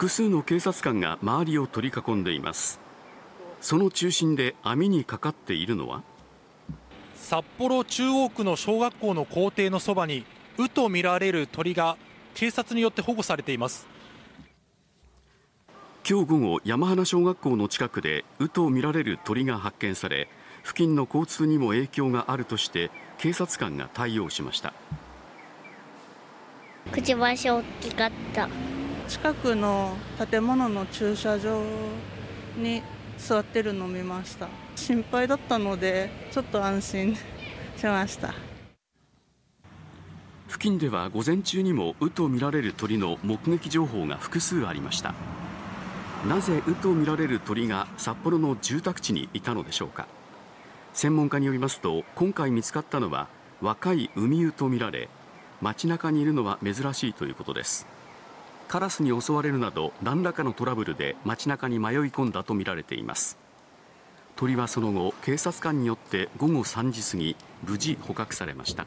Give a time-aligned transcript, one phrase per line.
[0.00, 2.80] 複数の警察官が周りを取り囲んでいます。
[3.60, 6.02] その中心で網にかかっているのは？
[7.16, 10.24] 札幌中央区の小学校の校庭のそばに
[10.56, 11.98] 鵜とみられる鳥が
[12.32, 13.86] 警察によって保護されています。
[16.08, 20.30] 今日午後山花小学校の近くで鵜とみられる鳥が発見され
[20.64, 24.72] 付近の交通にも影響があるとして警察官が対応しました。
[26.90, 28.48] くちばし大きかった
[29.10, 29.96] 近くの
[30.30, 31.60] 建物の駐車場
[32.56, 32.80] に
[33.18, 34.48] 座ってるのを見ました。
[34.76, 38.32] 心配だったのでちょっと安心しました。
[40.46, 45.12] 付近では午前中にも鵜とみられる鳥の目撃情報が複数ありました。
[46.28, 50.06] なぜ鵜とみられる鳥が札幌の住宅地にいたのでしょうか。
[50.94, 53.26] 専門家によりますと今回見つかったのは
[53.60, 55.08] 若い海鵜とみられ
[55.60, 57.88] 街中にいるのは珍しいということです。
[58.70, 63.36] カラスに襲われるなど何らかのトラブルで街中に迷い込んだとみられています。
[64.36, 68.86] 鳥はその後警察官によって午後3時過ぎ無事捕獲されました。